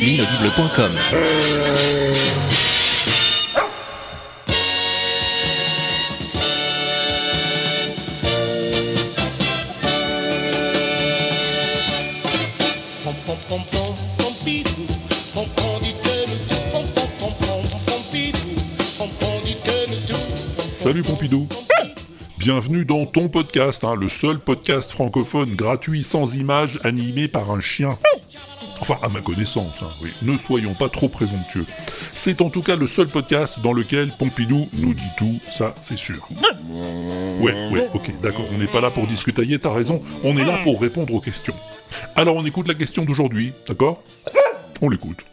[0.00, 0.92] L'inaudible.com
[13.42, 13.62] pom,
[20.76, 21.61] Salut pom, Pompidou.
[22.42, 27.60] Bienvenue dans ton podcast, hein, le seul podcast francophone gratuit sans images animé par un
[27.60, 27.96] chien.
[28.80, 30.10] Enfin, à ma connaissance, hein, oui.
[30.22, 31.66] Ne soyons pas trop présomptueux.
[32.10, 35.96] C'est en tout cas le seul podcast dans lequel Pompidou nous dit tout, ça c'est
[35.96, 36.28] sûr.
[37.38, 40.58] Ouais, ouais, ok, d'accord, on n'est pas là pour discutailler, t'as raison, on est là
[40.64, 41.54] pour répondre aux questions.
[42.16, 44.02] Alors on écoute la question d'aujourd'hui, d'accord?
[44.80, 45.24] On l'écoute.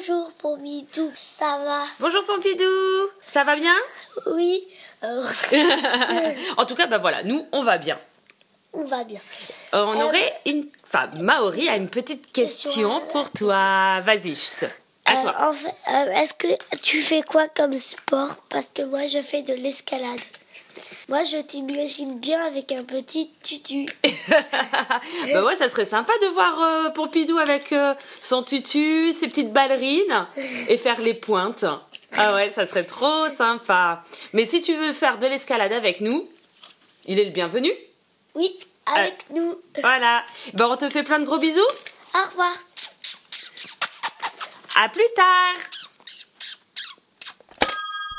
[0.00, 3.74] Bonjour Pompidou, ça va Bonjour Pompidou, ça va bien
[4.28, 4.66] Oui,
[5.04, 5.26] euh,
[6.56, 7.98] En tout cas, bah voilà, nous on va bien.
[8.72, 9.20] on va bien.
[9.74, 13.00] Euh, on Euh, aurait une, enfin Maori a une petite question Question.
[13.12, 14.00] pour toi.
[14.00, 14.64] Vas-y, je te,
[15.04, 15.48] à Euh, toi.
[15.50, 15.74] en fait,
[16.22, 18.36] est-ce que tu fais quoi comme sport?
[18.48, 20.20] Parce que moi je fais de l'escalade.
[21.10, 23.84] Moi je t'imagine bien avec un petit tutu.
[25.32, 29.52] bah ouais, ça serait sympa de voir euh, Pompidou avec euh, son tutu, ses petites
[29.52, 30.28] ballerines
[30.68, 31.64] et faire les pointes.
[32.16, 34.04] Ah ouais, ça serait trop sympa.
[34.34, 36.28] Mais si tu veux faire de l'escalade avec nous,
[37.06, 37.72] il est le bienvenu.
[38.36, 38.60] Oui,
[38.94, 39.60] avec nous.
[39.80, 40.24] Voilà.
[40.54, 41.60] Ben on te fait plein de gros bisous.
[42.14, 42.54] Au revoir.
[44.80, 45.79] À plus tard.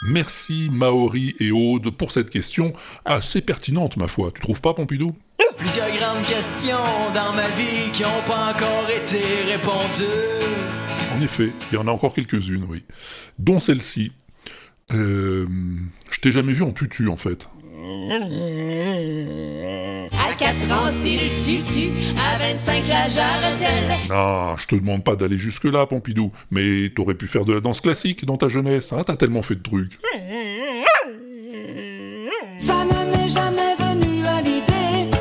[0.03, 2.73] Merci Maori et Aude pour cette question
[3.05, 5.15] assez pertinente ma foi, tu trouves pas Pompidou?
[5.57, 6.77] Plusieurs grandes questions
[7.13, 10.41] dans ma vie qui n'ont pas encore été répondues.
[11.15, 12.83] En effet, il y en a encore quelques-unes, oui.
[13.37, 14.11] Dont celle-ci.
[14.93, 15.45] Euh,
[16.09, 17.47] je t'ai jamais vu en tutu, en fait.
[20.31, 21.89] À 4 ans, c'est le tutu.
[22.17, 23.97] À 25, la jarretelle.
[24.09, 26.31] Non, je te demande pas d'aller jusque-là, Pompidou.
[26.51, 29.55] Mais t'aurais pu faire de la danse classique dans ta jeunesse, hein, t'as tellement fait
[29.55, 29.99] de trucs.
[32.57, 35.11] Ça ne m'est jamais venu à l'idée.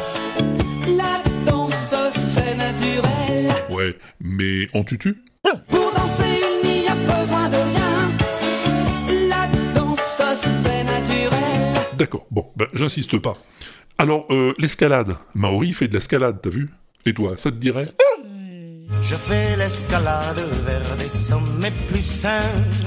[0.97, 3.53] La danse, c'est naturel.
[3.69, 5.25] Ouais, mais en tutu?
[5.71, 8.13] Pour danser, il n'y a besoin de rien.
[9.29, 10.23] La danse,
[10.63, 11.87] c'est naturel.
[11.97, 13.37] D'accord, bon, ben, j'insiste pas.
[14.01, 15.15] Alors, euh, l'escalade.
[15.35, 16.71] Maori fait de l'escalade, t'as vu?
[17.05, 17.87] Et toi, ça te dirait?
[19.03, 22.41] Je fais l'escalade vers des sommets plus sains.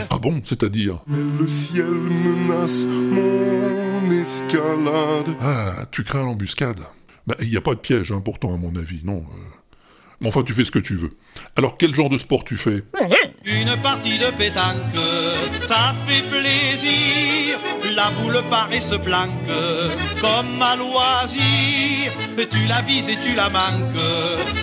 [0.09, 1.03] Ah bon, c'est-à-dire?
[1.07, 5.35] Le ciel menace mon escalade.
[5.40, 6.79] Ah, tu crains l'embuscade
[7.28, 9.19] Bah, il n'y a pas de piège, hein, pourtant, à mon avis, non.
[9.19, 9.62] euh.
[10.23, 11.09] Mais enfin, tu fais ce que tu veux.
[11.57, 12.81] Alors, quel genre de sport tu fais?
[13.45, 14.95] Une partie de pétanque,
[15.61, 17.59] ça fait plaisir.
[17.94, 19.31] La boule paraît se planque
[20.22, 22.13] comme à loisir.
[22.50, 24.00] Tu la vises et tu la manques,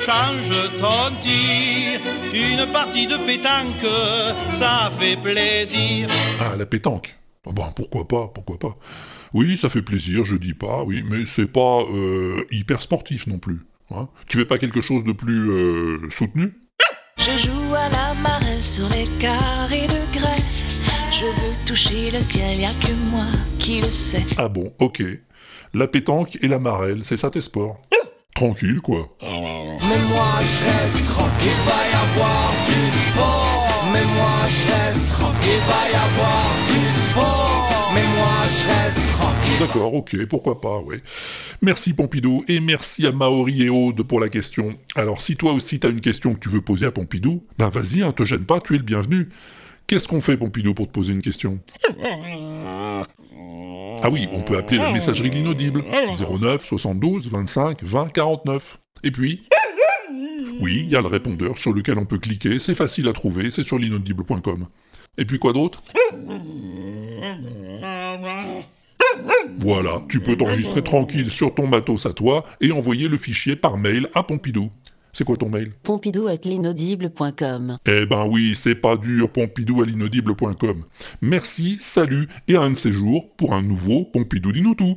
[0.01, 0.51] change
[0.81, 2.01] ton tir.
[2.33, 3.87] Une partie de pétanque,
[4.53, 6.09] ça fait plaisir.
[6.41, 7.17] Ah, la pétanque.
[7.47, 8.79] Ah Bon, pourquoi pas, pourquoi pas.
[9.35, 13.39] Oui, ça fait plaisir, je dis pas, oui, mais c'est pas euh, hyper sportif non
[13.39, 13.61] plus.
[13.93, 14.09] Hein?
[14.29, 16.53] tu veux pas quelque chose de plus euh, soutenu?
[17.19, 20.43] Je joue à la marelle sur les carrés de grès.
[21.13, 23.27] Je veux toucher le ciel, y a que moi
[23.59, 24.25] qui le sais.
[24.39, 25.03] Ah bon, ok.
[25.75, 27.81] La pétanque et la marelle, c'est ça tes sports?
[28.35, 29.09] Tranquille, quoi.
[29.21, 33.91] Mais moi, je reste tranquille, va y avoir du sport.
[33.93, 35.00] Mais moi, je reste
[39.61, 41.03] D'accord, ok, pourquoi pas, ouais.
[41.61, 44.75] Merci Pompidou, et merci à Maori et Aude pour la question.
[44.97, 48.03] Alors si toi aussi t'as une question que tu veux poser à Pompidou, ben vas-y,
[48.03, 49.29] hein, te gêne pas, tu es le bienvenu.
[49.87, 51.61] Qu'est-ce qu'on fait Pompidou pour te poser une question?
[52.03, 53.05] Ah
[54.11, 55.85] oui, on peut appeler la messagerie de l'inaudible,
[56.19, 58.79] 09 72 25 20 49.
[59.05, 59.43] Et puis?
[60.59, 63.51] Oui, il y a le répondeur sur lequel on peut cliquer, c'est facile à trouver,
[63.51, 64.67] c'est sur l'inaudible.com.
[65.19, 65.83] Et puis quoi d'autre?
[69.59, 73.77] Voilà, tu peux t'enregistrer tranquille sur ton matos à toi et envoyer le fichier par
[73.77, 74.71] mail à Pompidou.
[75.13, 77.79] C'est quoi ton mail Pompidou at l'inaudible.com.
[77.87, 80.85] Eh ben oui, c'est pas dur, pompidou à l'inaudible.com.
[81.21, 84.97] Merci, salut, et à un de ces jours pour un nouveau Pompidou dis-nous tout.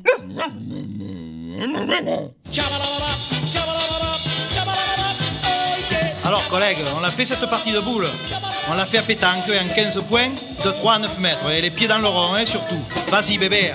[6.25, 8.05] Alors collègues, on a fait cette partie de boule.
[8.71, 11.49] On l'a fait à pétanque en 15 points, de 3 à 9 mètres.
[11.49, 12.79] Et les pieds dans le rond, hein, surtout.
[13.09, 13.71] Vas-y bébé.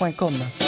[0.00, 0.67] L'inaudible.com.